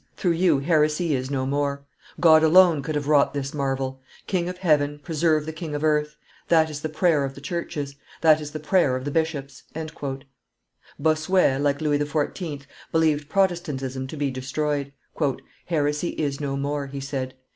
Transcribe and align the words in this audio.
Through 0.17 0.31
you 0.31 0.57
heresy 0.57 1.13
is 1.13 1.29
no 1.29 1.45
more. 1.45 1.85
God 2.19 2.41
alone 2.41 2.81
could 2.81 2.95
have 2.95 3.07
wrought 3.07 3.35
this 3.35 3.53
marvel. 3.53 4.01
King 4.25 4.49
of 4.49 4.57
heaven, 4.57 4.97
preserve 4.97 5.45
the 5.45 5.53
king 5.53 5.75
of 5.75 5.83
earth; 5.83 6.15
that 6.47 6.71
is 6.71 6.81
the 6.81 6.89
prayer 6.89 7.23
of 7.23 7.35
the 7.35 7.39
churches, 7.39 7.95
that 8.21 8.41
is 8.41 8.49
the 8.49 8.59
prayer 8.59 8.95
of 8.95 9.05
the 9.05 9.11
bishops." 9.11 9.61
Bossuet, 10.97 11.61
like 11.61 11.81
Louis 11.81 11.99
XIV., 11.99 12.65
believed 12.91 13.29
Protestantism 13.29 14.07
to 14.07 14.17
be 14.17 14.31
destroyed. 14.31 14.91
"Heresy 15.67 16.09
is 16.19 16.41
no 16.41 16.57
more," 16.57 16.87
he 16.87 16.99
said. 16.99 17.35